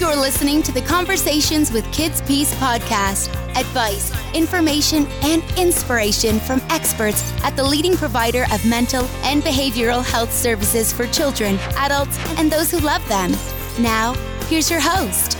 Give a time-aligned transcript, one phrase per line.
[0.00, 3.28] You're listening to the Conversations with KidsPeace podcast.
[3.56, 10.32] Advice, information, and inspiration from experts at the leading provider of mental and behavioral health
[10.32, 13.30] services for children, adults, and those who love them.
[13.80, 14.14] Now,
[14.48, 15.34] here's your host.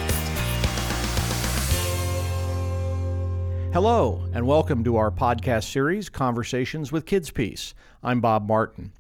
[3.73, 7.75] Hello, and welcome to our podcast series, Conversations with KidsPeace.
[8.05, 8.93] I'm Bob Martin.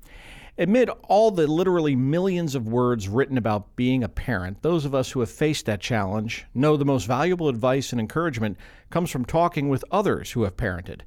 [0.56, 5.10] Amid all the literally millions of words written about being a parent, those of us
[5.10, 8.56] who have faced that challenge know the most valuable advice and encouragement
[8.88, 11.00] comes from talking with others who have parented.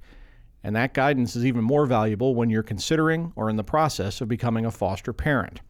[0.65, 4.27] And that guidance is even more valuable when you're considering or in the process of
[4.27, 5.61] becoming a foster parent.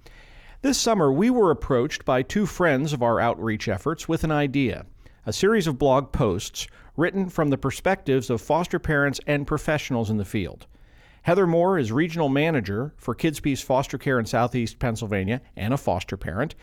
[0.63, 4.87] This summer, we were approached by two friends of our outreach efforts with an idea
[5.27, 10.17] a series of blog posts written from the perspectives of foster parents and professionals in
[10.17, 10.65] the field.
[11.27, 16.15] Heather Moore is regional manager for KidsPeace Foster Care in Southeast Pennsylvania and a foster
[16.15, 16.55] parent.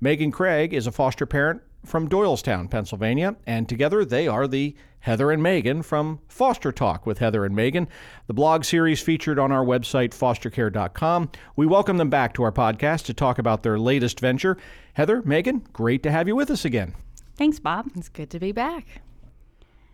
[0.00, 5.32] Megan Craig is a foster parent from Doylestown, Pennsylvania, and together they are the Heather
[5.32, 7.88] and Megan from Foster Talk with Heather and Megan,
[8.28, 11.28] the blog series featured on our website, fostercare.com.
[11.56, 14.56] We welcome them back to our podcast to talk about their latest venture.
[14.92, 16.94] Heather, Megan, great to have you with us again.
[17.34, 17.88] Thanks, Bob.
[17.96, 19.02] It's good to be back.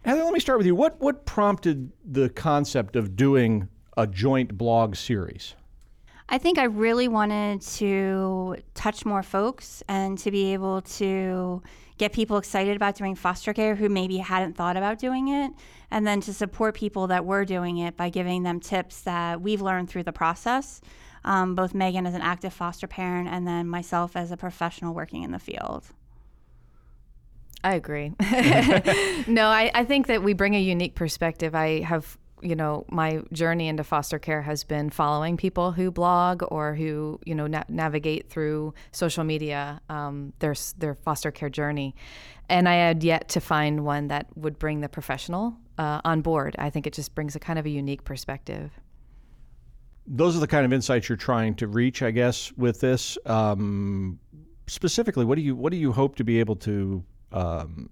[0.04, 0.74] Heather, let me start with you.
[0.74, 5.56] What, what prompted the concept of doing a joint blog series?
[6.28, 11.62] I think I really wanted to touch more folks and to be able to
[11.98, 15.50] get people excited about doing foster care who maybe hadn't thought about doing it,
[15.90, 19.60] and then to support people that were doing it by giving them tips that we've
[19.60, 20.80] learned through the process.
[21.24, 25.24] Um, both Megan as an active foster parent and then myself as a professional working
[25.24, 25.86] in the field.
[27.64, 28.12] I agree.
[29.26, 31.56] no, I, I think that we bring a unique perspective.
[31.56, 36.42] I have you know, my journey into foster care has been following people who blog
[36.48, 41.94] or who, you know, na- navigate through social media um, their their foster care journey,
[42.48, 46.56] and I had yet to find one that would bring the professional uh, on board.
[46.58, 48.70] I think it just brings a kind of a unique perspective.
[50.06, 53.18] Those are the kind of insights you're trying to reach, I guess, with this.
[53.26, 54.18] Um,
[54.66, 57.90] specifically, what do you what do you hope to be able to um,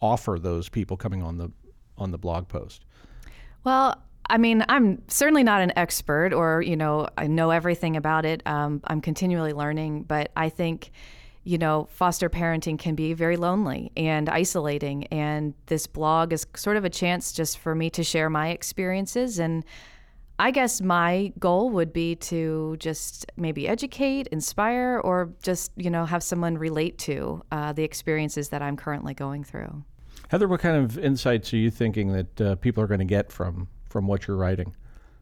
[0.00, 1.50] offer those people coming on the
[1.96, 2.84] on the blog post?
[3.64, 8.24] Well, I mean, I'm certainly not an expert or, you know, I know everything about
[8.24, 8.42] it.
[8.46, 10.90] Um, I'm continually learning, but I think,
[11.44, 15.04] you know, foster parenting can be very lonely and isolating.
[15.08, 19.38] And this blog is sort of a chance just for me to share my experiences.
[19.38, 19.64] And
[20.38, 26.04] I guess my goal would be to just maybe educate, inspire, or just, you know,
[26.04, 29.84] have someone relate to uh, the experiences that I'm currently going through.
[30.32, 33.30] Heather, what kind of insights are you thinking that uh, people are going to get
[33.30, 34.74] from from what you're writing?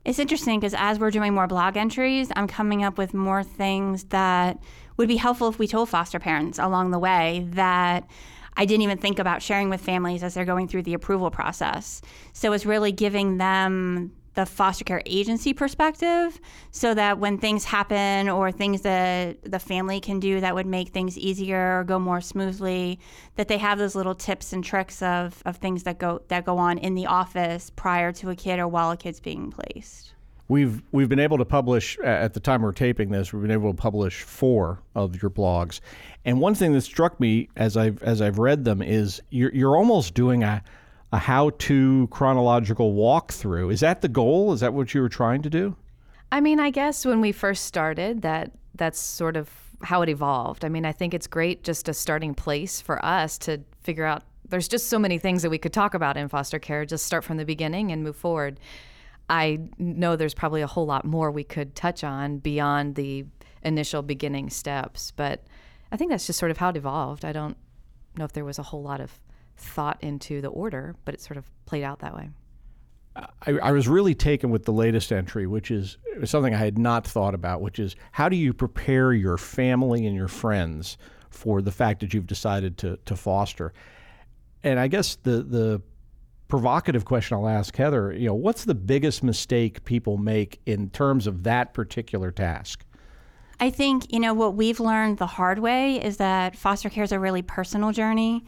[0.05, 4.05] It's interesting because as we're doing more blog entries, I'm coming up with more things
[4.05, 4.63] that
[4.99, 8.09] would be helpful if we told foster parents along the way that
[8.57, 12.03] I didn't even think about sharing with families as they're going through the approval process.
[12.33, 16.41] So it's really giving them the foster care agency perspective
[16.71, 20.89] so that when things happen or things that the family can do that would make
[20.89, 22.99] things easier or go more smoothly
[23.37, 26.57] that they have those little tips and tricks of, of things that go that go
[26.57, 30.15] on in the office prior to a kid or while a kid's being placed
[30.49, 33.33] We've we've been able to publish at the time we're taping this.
[33.33, 35.79] We've been able to publish four of your blogs,
[36.25, 39.77] and one thing that struck me as I've as I've read them is you're you're
[39.77, 40.65] almost doing a
[41.13, 43.73] a how to chronological walkthrough.
[43.73, 44.53] Is that the goal?
[44.53, 45.77] Is that what you were trying to do?
[46.33, 49.51] I mean, I guess when we first started, that that's sort of
[49.83, 50.65] how it evolved.
[50.65, 54.23] I mean, I think it's great just a starting place for us to figure out
[54.49, 56.85] there's just so many things that we could talk about in foster care.
[56.85, 58.61] Just start from the beginning and move forward.
[59.29, 63.25] I know there's probably a whole lot more we could touch on beyond the
[63.63, 65.45] initial beginning steps, but
[65.93, 67.25] I think that's just sort of how it evolved.
[67.25, 67.57] I don't
[68.17, 69.21] know if there was a whole lot of
[69.61, 72.31] thought into the order, but it sort of played out that way.
[73.17, 77.07] I, I, was really taken with the latest entry, which is something I had not
[77.07, 80.97] thought about, which is how do you prepare your family and your friends
[81.29, 83.73] for the fact that you've decided to, to foster?
[84.63, 85.83] And I guess the, the
[86.49, 91.27] provocative question I'll ask Heather, you know, what's the biggest mistake people make in terms
[91.27, 92.85] of that particular task?
[93.59, 97.13] I think, you know, what we've learned the hard way is that foster care is
[97.13, 98.45] a really personal journey.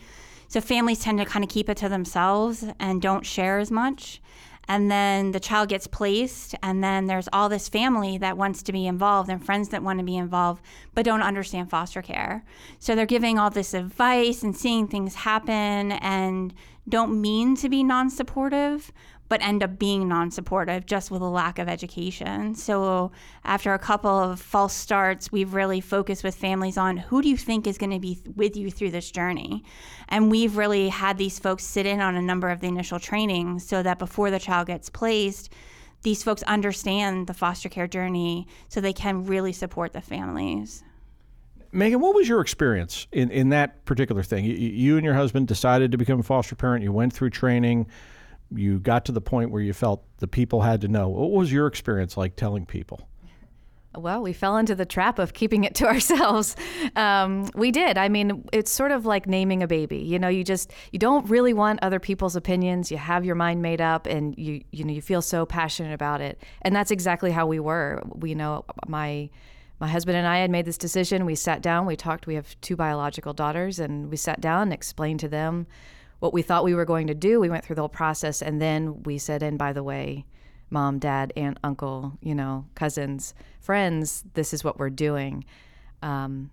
[0.52, 4.20] So families tend to kind of keep it to themselves and don't share as much.
[4.68, 8.72] And then the child gets placed, and then there's all this family that wants to
[8.72, 10.62] be involved and friends that want to be involved
[10.94, 12.44] but don't understand foster care.
[12.78, 16.52] So they're giving all this advice and seeing things happen and
[16.86, 18.92] don't mean to be non supportive,
[19.32, 22.54] but end up being non supportive just with a lack of education.
[22.54, 23.12] So,
[23.44, 27.38] after a couple of false starts, we've really focused with families on who do you
[27.38, 29.64] think is going to be with you through this journey?
[30.10, 33.66] And we've really had these folks sit in on a number of the initial trainings
[33.66, 35.50] so that before the child gets placed,
[36.02, 40.84] these folks understand the foster care journey so they can really support the families.
[41.72, 44.44] Megan, what was your experience in, in that particular thing?
[44.44, 46.84] You, you and your husband decided to become a foster parent.
[46.84, 47.86] You went through training
[48.56, 51.08] you got to the point where you felt the people had to know.
[51.08, 53.08] What was your experience like telling people?
[53.94, 56.56] Well, we fell into the trap of keeping it to ourselves.
[56.96, 57.98] Um, we did.
[57.98, 59.98] I mean, it's sort of like naming a baby.
[59.98, 62.90] You know, you just you don't really want other people's opinions.
[62.90, 66.20] You have your mind made up, and you you know you feel so passionate about
[66.20, 66.42] it.
[66.62, 68.02] And that's exactly how we were.
[68.14, 69.28] We know my
[69.78, 71.26] my husband and I had made this decision.
[71.26, 71.86] We sat down.
[71.86, 72.26] We talked.
[72.26, 75.66] We have two biological daughters, and we sat down and explained to them
[76.22, 77.40] what we thought we were going to do.
[77.40, 80.24] We went through the whole process, and then we said, and by the way,
[80.70, 85.44] mom, dad, aunt, uncle, you know, cousins, friends, this is what we're doing.
[86.00, 86.52] Um,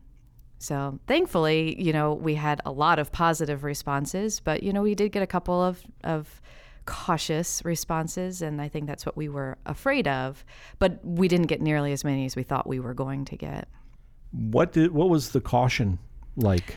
[0.57, 4.95] so thankfully, you know, we had a lot of positive responses, but you know, we
[4.95, 6.41] did get a couple of of
[6.87, 10.43] cautious responses, and I think that's what we were afraid of.
[10.79, 13.67] But we didn't get nearly as many as we thought we were going to get.
[14.31, 15.99] What did what was the caution
[16.35, 16.75] like?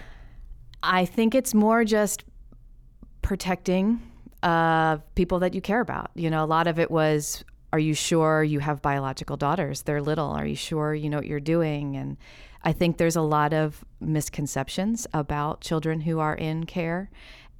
[0.82, 2.24] I think it's more just
[3.22, 4.00] protecting
[4.42, 6.10] uh, people that you care about.
[6.14, 9.82] You know, a lot of it was, are you sure you have biological daughters?
[9.82, 10.30] They're little.
[10.30, 11.96] Are you sure you know what you're doing?
[11.96, 12.16] And
[12.64, 17.10] I think there's a lot of misconceptions about children who are in care.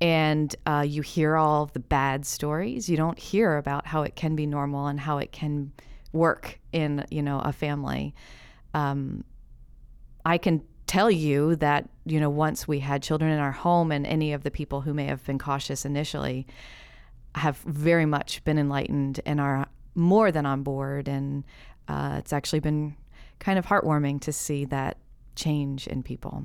[0.00, 2.88] And uh, you hear all the bad stories.
[2.88, 5.73] You don't hear about how it can be normal and how it can
[6.12, 8.15] work in, you know, a family.
[8.75, 9.25] Um,
[10.25, 10.62] I can
[10.93, 14.43] tell you that you know once we had children in our home and any of
[14.43, 16.47] the people who may have been cautious initially
[17.35, 21.09] have very much been enlightened and are more than on board.
[21.09, 21.44] And
[21.89, 22.94] uh, it's actually been
[23.39, 24.99] kind of heartwarming to see that
[25.35, 26.44] change in people.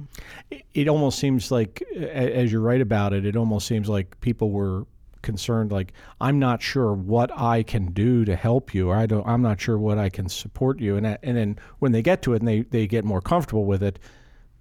[0.74, 4.86] It almost seems like as you write about it it almost seems like people were
[5.24, 5.92] concerned like
[6.22, 8.92] i'm not sure what i can do to help you.
[8.92, 10.96] I don't i'm not sure what i can support you.
[10.96, 13.84] And and then when they get to it and they they get more comfortable with
[13.84, 14.00] it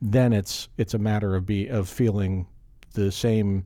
[0.00, 2.46] then it's it's a matter of be of feeling
[2.94, 3.64] the same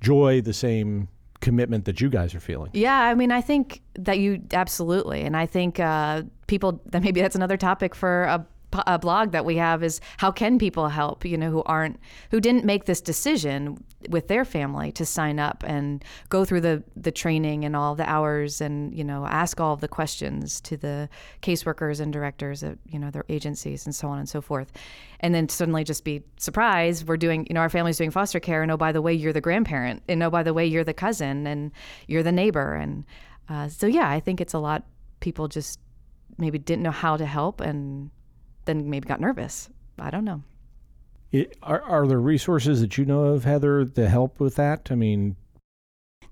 [0.00, 1.08] joy, the same
[1.40, 2.70] commitment that you guys are feeling.
[2.74, 7.20] Yeah, I mean, I think that you absolutely, and I think uh, people that maybe
[7.20, 8.46] that's another topic for a
[8.86, 11.98] a blog that we have is how can people help you know who aren't
[12.30, 16.82] who didn't make this decision with their family to sign up and go through the
[16.96, 21.08] the training and all the hours and you know ask all the questions to the
[21.42, 24.72] caseworkers and directors at you know their agencies and so on and so forth.
[25.20, 28.62] And then suddenly just be surprised we're doing you know our family's doing foster care
[28.62, 30.94] and oh by the way you're the grandparent and oh by the way you're the
[30.94, 31.72] cousin and
[32.06, 32.74] you're the neighbor.
[32.74, 33.04] And
[33.48, 34.84] uh, so yeah i think it's a lot
[35.18, 35.80] people just
[36.38, 38.10] maybe didn't know how to help and
[38.64, 39.68] then maybe got nervous.
[39.98, 40.42] I don't know.
[41.32, 44.88] It, are, are there resources that you know of, Heather, to help with that?
[44.90, 45.36] I mean,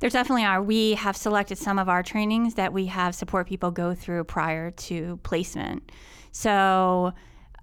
[0.00, 0.62] there definitely are.
[0.62, 4.70] We have selected some of our trainings that we have support people go through prior
[4.70, 5.90] to placement.
[6.30, 7.12] So,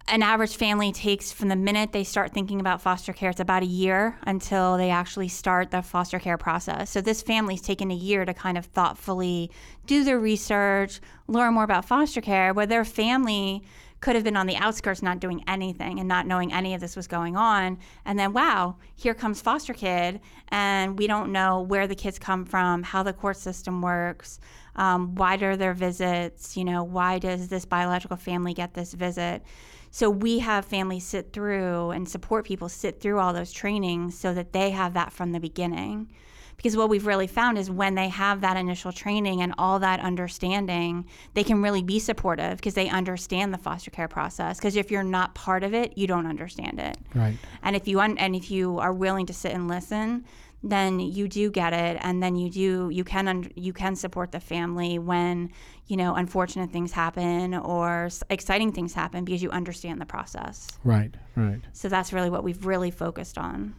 [0.08, 3.64] an average family takes from the minute they start thinking about foster care, it's about
[3.64, 6.90] a year until they actually start the foster care process.
[6.90, 9.50] So, this family's taken a year to kind of thoughtfully
[9.88, 13.64] do their research, learn more about foster care, where their family
[14.06, 16.96] could have been on the outskirts not doing anything and not knowing any of this
[16.96, 17.75] was going on.
[18.06, 22.45] And then wow here comes foster kid and we don't know where the kids come
[22.45, 24.40] from how the court system works
[24.76, 29.42] um, why are their visits you know why does this biological family get this visit?
[29.90, 34.35] So we have families sit through and support people sit through all those trainings so
[34.35, 36.12] that they have that from the beginning
[36.57, 40.00] because what we've really found is when they have that initial training and all that
[40.00, 44.57] understanding, they can really be supportive because they understand the foster care process.
[44.57, 46.97] Because if you're not part of it, you don't understand it.
[47.14, 47.38] Right.
[47.64, 50.26] And if you un- and if you are willing to sit and listen,
[50.64, 54.31] then you do get it, and then you do you can un- you can support
[54.31, 55.52] the family when
[55.85, 60.68] you know unfortunate things happen or exciting things happen because you understand the process.
[60.83, 61.14] Right.
[61.35, 61.62] Right.
[61.74, 63.76] So that's really what we've really focused on.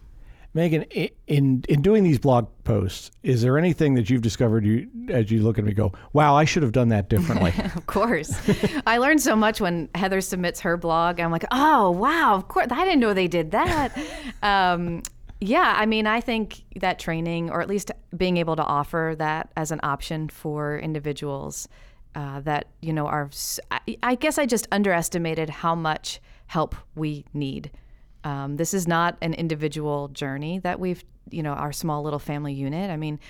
[0.56, 0.84] Megan,
[1.26, 5.42] in in doing these blog posts, is there anything that you've discovered you as you
[5.42, 7.52] look at me go, "Wow, I should have done that differently"?
[7.76, 8.34] of course,
[8.86, 11.20] I learned so much when Heather submits her blog.
[11.20, 12.34] I'm like, "Oh, wow!
[12.34, 13.96] Of course, I didn't know they did that."
[14.42, 15.02] um,
[15.40, 19.52] yeah, I mean, I think that training, or at least being able to offer that
[19.58, 21.68] as an option for individuals
[22.14, 23.28] uh, that you know are,
[23.70, 27.70] I, I guess I just underestimated how much help we need
[28.26, 32.52] um, this is not an individual journey that we've, you know, our small little family
[32.52, 32.90] unit.
[32.90, 33.20] I mean,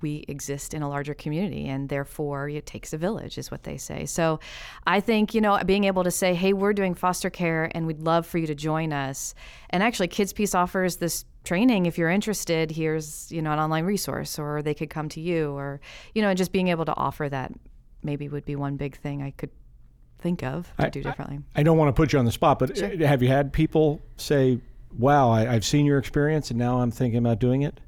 [0.00, 3.78] we exist in a larger community and therefore it takes a village is what they
[3.78, 4.38] say so
[4.86, 8.00] i think you know being able to say hey we're doing foster care and we'd
[8.00, 9.34] love for you to join us
[9.70, 14.38] and actually KidsPeace offers this training if you're interested here's you know an online resource
[14.38, 15.80] or they could come to you or
[16.14, 17.52] you know just being able to offer that
[18.02, 19.50] maybe would be one big thing i could
[20.24, 22.32] think of to I, do differently I, I, don't want to put you on the
[22.32, 23.06] spot but sure.
[23.06, 24.58] have you had people say
[24.98, 27.80] wow I, i've seen your experience and now i'm thinking about doing it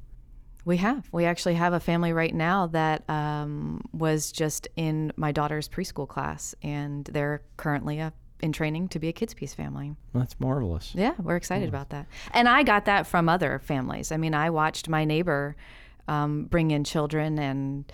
[0.67, 1.09] we have.
[1.13, 6.09] We actually have a family right now that um, was just in my daughter's preschool
[6.09, 9.95] class, and they're currently a, in training to be a KidsPeace family.
[10.13, 10.93] That's marvelous.
[10.93, 12.07] Yeah, we're excited about that.
[12.33, 14.11] And I got that from other families.
[14.11, 15.55] I mean, I watched my neighbor
[16.09, 17.85] um, bring in children, and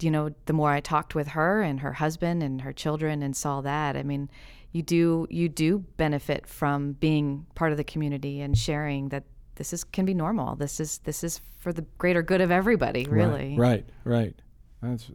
[0.00, 3.34] you know, the more I talked with her and her husband and her children, and
[3.34, 4.30] saw that, I mean,
[4.72, 9.24] you do you do benefit from being part of the community and sharing that
[9.54, 10.54] this is can be normal.
[10.56, 13.56] This is this is for the greater good of everybody, really.
[13.56, 14.16] Right, right.
[14.22, 14.34] right.
[14.82, 15.10] That's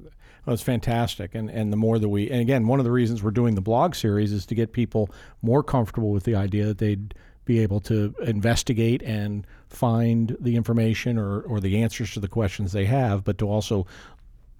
[0.45, 1.35] that's fantastic.
[1.35, 3.61] And and the more that we and again, one of the reasons we're doing the
[3.61, 5.09] blog series is to get people
[5.41, 7.13] more comfortable with the idea that they'd
[7.45, 12.71] be able to investigate and find the information or, or the answers to the questions
[12.71, 13.85] they have, but to also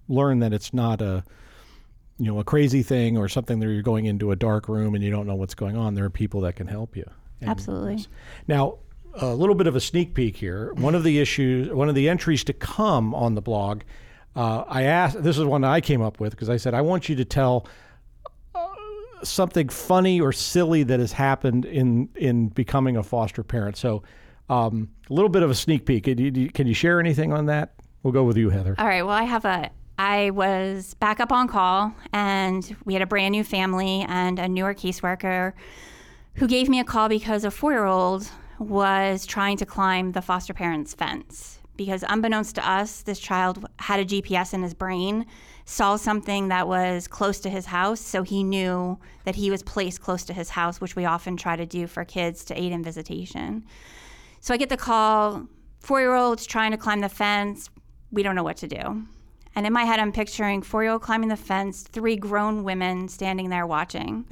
[0.08, 1.24] learn that it's not a
[2.18, 5.02] you know a crazy thing or something that you're going into a dark room and
[5.02, 5.94] you don't know what's going on.
[5.94, 7.04] There are people that can help you.
[7.40, 8.06] And Absolutely.
[8.46, 8.78] Now,
[9.14, 10.72] a little bit of a sneak peek here.
[10.74, 13.82] One of the issues, one of the entries to come on the blog,
[14.36, 15.22] uh, I asked.
[15.22, 17.66] This is one I came up with because I said I want you to tell
[18.54, 18.66] uh,
[19.22, 23.76] something funny or silly that has happened in in becoming a foster parent.
[23.76, 24.02] So,
[24.48, 26.04] um, a little bit of a sneak peek.
[26.04, 27.74] Can you, can you share anything on that?
[28.02, 28.74] We'll go with you, Heather.
[28.78, 29.02] All right.
[29.02, 29.70] Well, I have a.
[30.04, 34.48] I was back up on call, and we had a brand new family and a
[34.48, 35.52] newer caseworker
[36.34, 38.28] who gave me a call because a four year old
[38.58, 44.00] was trying to climb the foster parent's fence because unbeknownst to us, this child had
[44.00, 45.24] a GPS in his brain,
[45.66, 50.00] saw something that was close to his house, so he knew that he was placed
[50.00, 52.82] close to his house, which we often try to do for kids to aid in
[52.82, 53.64] visitation.
[54.40, 55.46] So I get the call,
[55.78, 57.70] four year olds trying to climb the fence.
[58.10, 59.06] We don't know what to do.
[59.54, 63.08] And in my head, I'm picturing four year old climbing the fence, three grown women
[63.08, 64.24] standing there watching.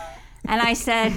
[0.46, 1.12] and I said,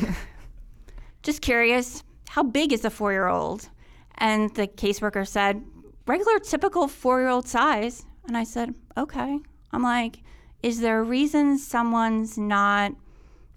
[1.23, 3.69] just curious, how big is the four year old?
[4.17, 5.63] And the caseworker said,
[6.07, 8.05] regular, typical four year old size.
[8.27, 9.39] And I said, okay.
[9.71, 10.19] I'm like,
[10.63, 12.93] is there a reason someone's not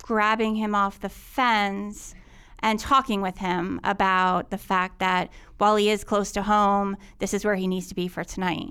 [0.02, 2.14] grabbing him off the fence
[2.60, 7.34] and talking with him about the fact that while he is close to home, this
[7.34, 8.70] is where he needs to be for tonight?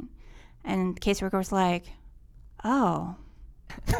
[0.63, 1.85] And the caseworker was like,
[2.63, 3.15] oh.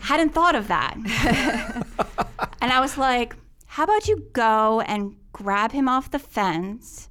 [0.00, 0.94] Hadn't thought of that.
[2.60, 3.36] and I was like,
[3.66, 7.08] how about you go and grab him off the fence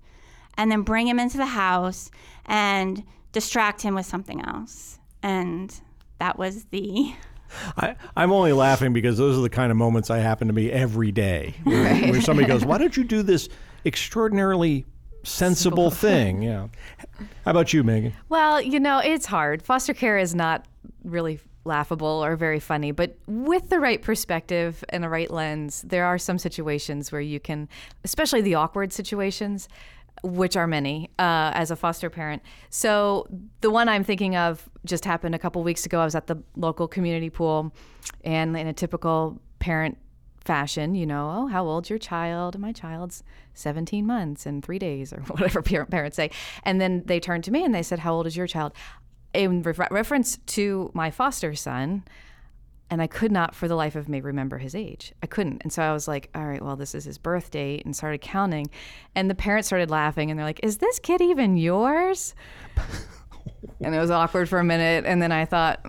[0.57, 2.11] and then bring him into the house
[2.45, 4.99] and distract him with something else?
[5.23, 5.73] And
[6.19, 7.13] that was the.
[7.77, 10.71] I, am only laughing because those are the kind of moments I happen to be
[10.71, 12.11] every day where, right.
[12.11, 13.49] where somebody goes, Why don't you do this
[13.85, 14.85] extraordinarily
[15.29, 16.41] sensible thing?
[16.41, 16.67] Yeah.
[17.45, 18.13] How about you, Megan?
[18.29, 19.61] Well, you know, it's hard.
[19.61, 20.65] Foster care is not
[21.03, 26.05] really laughable or very funny, but with the right perspective and the right lens, there
[26.05, 27.67] are some situations where you can,
[28.03, 29.67] especially the awkward situations,
[30.23, 32.41] which are many uh, as a foster parent.
[32.69, 33.27] So
[33.61, 36.01] the one I'm thinking of just happened a couple weeks ago.
[36.01, 37.73] I was at the local community pool,
[38.23, 39.97] and in a typical parent
[40.39, 42.57] fashion, you know, oh, how old's your child?
[42.59, 46.31] My child's 17 months and three days, or whatever parents say.
[46.63, 48.73] And then they turned to me and they said, How old is your child?
[49.33, 52.03] in re- reference to my foster son,
[52.89, 55.13] and I could not for the life of me remember his age.
[55.21, 55.61] I couldn't.
[55.61, 58.21] And so I was like, all right, well, this is his birth date, and started
[58.21, 58.69] counting.
[59.15, 62.33] And the parents started laughing, and they're like, is this kid even yours?
[63.81, 65.05] and it was awkward for a minute.
[65.05, 65.85] And then I thought,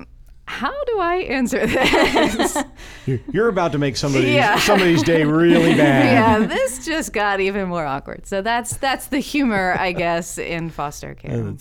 [0.51, 2.59] how do I answer this?
[3.33, 4.59] You're about to make somebody's yeah.
[4.59, 6.41] somebody's day really bad.
[6.41, 8.27] yeah, this just got even more awkward.
[8.27, 11.55] So that's that's the humor, I guess, in foster care.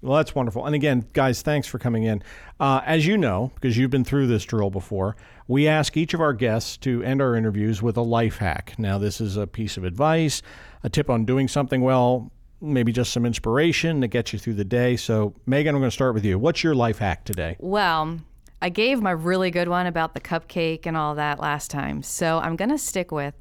[0.00, 0.64] Well, that's wonderful.
[0.64, 2.22] And again, guys, thanks for coming in.
[2.58, 6.20] Uh, as you know, because you've been through this drill before, we ask each of
[6.20, 8.74] our guests to end our interviews with a life hack.
[8.78, 10.42] Now, this is a piece of advice,
[10.82, 12.30] a tip on doing something well,
[12.60, 14.96] maybe just some inspiration to get you through the day.
[14.96, 16.38] So, Megan, I'm going to start with you.
[16.38, 17.56] What's your life hack today?
[17.58, 18.20] Well,
[18.62, 22.02] I gave my really good one about the cupcake and all that last time.
[22.02, 23.34] So, I'm going to stick with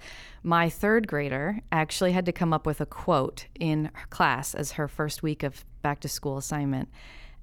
[0.46, 4.88] my third grader actually had to come up with a quote in class as her
[4.88, 6.88] first week of back to school assignment.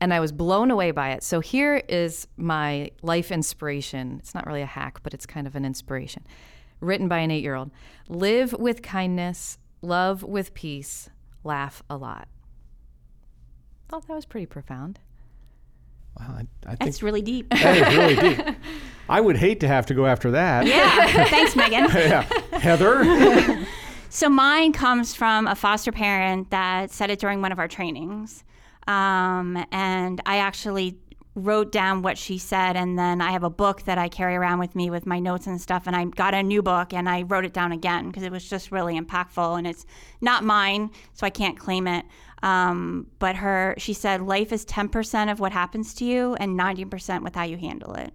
[0.00, 1.25] And I was blown away by it.
[1.25, 4.19] So here is my life inspiration.
[4.21, 6.25] It's not really a hack, but it's kind of an inspiration.
[6.79, 7.73] Written by an eight year old
[8.09, 11.11] Live with kindness, love with peace,
[11.44, 12.28] laugh a lot.
[13.88, 15.00] thought that was pretty profound.
[16.18, 17.49] Well, I, I think It's really deep.
[17.50, 18.56] that is really deep.
[19.08, 20.66] I would hate to have to go after that.
[20.66, 21.25] yeah.
[21.28, 21.84] Thanks, Megan.
[21.84, 22.22] Yeah.
[22.58, 23.66] Heather?
[24.14, 28.44] So mine comes from a foster parent that said it during one of our trainings.
[28.87, 30.99] Um, and I actually
[31.34, 34.58] wrote down what she said and then I have a book that I carry around
[34.58, 37.22] with me with my notes and stuff and I got a new book and I
[37.22, 39.86] wrote it down again because it was just really impactful and it's
[40.20, 42.04] not mine so I can't claim it
[42.42, 47.22] um, but her she said life is 10% of what happens to you and 90%
[47.22, 48.12] with how you handle it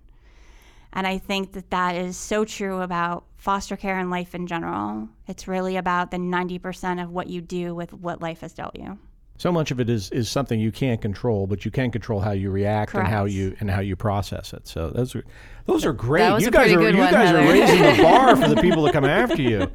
[0.93, 5.07] and I think that that is so true about foster care and life in general.
[5.27, 8.97] It's really about the 90% of what you do with what life has dealt you.
[9.37, 12.31] So much of it is, is something you can't control, but you can control how
[12.31, 14.67] you react and how you and how you process it.
[14.67, 15.23] So those are
[15.65, 16.41] those are great.
[16.41, 19.05] You guys are you one, guys are raising the bar for the people that come
[19.05, 19.71] after you.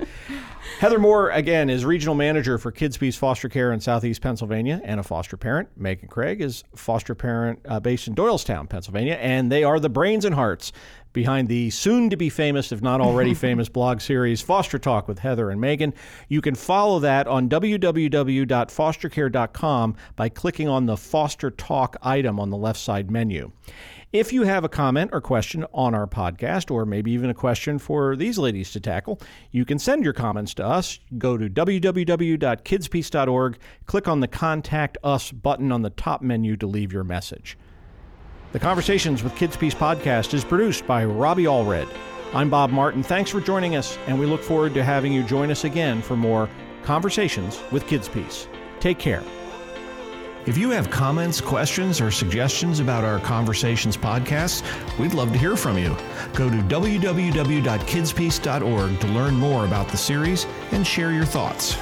[0.78, 5.02] Heather Moore, again, is regional manager for KidsPeace Foster Care in Southeast Pennsylvania and a
[5.02, 5.69] foster parent.
[5.76, 10.25] Megan Craig is foster parent uh, based in Doylestown, Pennsylvania, and they are the brains
[10.25, 10.73] and hearts
[11.12, 15.19] behind the soon to be famous, if not already famous, blog series Foster Talk with
[15.19, 15.92] Heather and Megan.
[16.28, 22.57] You can follow that on www.fostercare.com by clicking on the Foster Talk item on the
[22.57, 23.50] left side menu.
[24.12, 27.78] If you have a comment or question on our podcast, or maybe even a question
[27.78, 29.19] for these ladies to tackle,
[29.52, 30.99] you can send your comments to us.
[31.16, 36.92] Go to www.kidspeace.org, click on the Contact Us button on the top menu to leave
[36.92, 37.57] your message.
[38.52, 41.88] The Conversations with KidsPeace podcast is produced by Robbie Allred.
[42.35, 43.02] I'm Bob Martin.
[43.02, 46.19] Thanks for joining us, and we look forward to having you join us again for
[46.19, 46.50] more
[46.83, 48.47] Conversations with KidsPeace.
[48.78, 49.23] Take care.
[50.44, 54.64] If you have comments, questions, or suggestions about our Conversations podcast,
[54.99, 55.96] we'd love to hear from you.
[56.34, 61.76] Go to www.kidspeace.org to learn more about the series and share your thoughts.